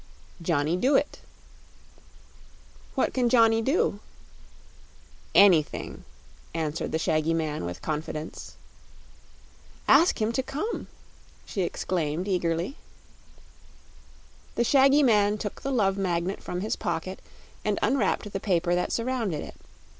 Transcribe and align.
"Johnny 0.41 0.75
Dooit." 0.75 1.19
"What 2.95 3.13
can 3.13 3.29
Johnny 3.29 3.61
do?" 3.61 3.99
"Anything," 5.35 6.05
answered 6.55 6.91
the 6.91 6.97
shaggy 6.97 7.35
man, 7.35 7.65
with 7.65 7.83
confidence. 7.83 8.55
"Ask 9.87 10.19
him 10.19 10.31
to 10.31 10.41
come," 10.41 10.87
she 11.45 11.61
exclaimed, 11.61 12.27
eagerly. 12.27 12.77
The 14.55 14.63
shaggy 14.63 15.03
man 15.03 15.37
took 15.37 15.61
the 15.61 15.69
Love 15.71 15.99
Magnet 15.99 16.41
from 16.41 16.61
his 16.61 16.75
pocket 16.75 17.19
and 17.63 17.77
unwrapped 17.83 18.33
the 18.33 18.39
paper 18.39 18.73
that 18.73 18.91
surrounded 18.91 19.43
it. 19.43 19.55